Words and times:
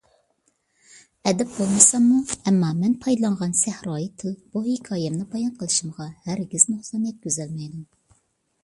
ئەدىب 1.31 1.51
بولمىساممۇ، 1.57 2.17
ئەمما 2.43 2.71
مەن 2.79 2.95
پايدىلانغان 3.05 3.53
سەھرايى 3.61 4.09
تىل 4.25 4.35
بۇ 4.57 4.65
ھېكايەمنى 4.71 5.29
بايان 5.37 5.53
قىلىشىمغا 5.63 6.11
ھەرگىز 6.31 6.69
نۇقسان 6.75 7.07
يەتكۈزەلمەيدۇ. 7.13 7.89